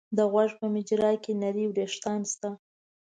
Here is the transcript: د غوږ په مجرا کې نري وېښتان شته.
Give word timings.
د 0.17 0.19
غوږ 0.31 0.51
په 0.59 0.65
مجرا 0.73 1.11
کې 1.23 1.31
نري 1.41 1.65
وېښتان 1.75 2.21
شته. 2.31 2.49